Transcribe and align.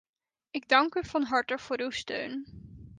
Ik 0.51 0.67
dank 0.69 0.95
u 0.95 1.03
van 1.05 1.23
harte 1.23 1.57
voor 1.57 1.79
uw 1.79 1.89
steun. 1.89 2.45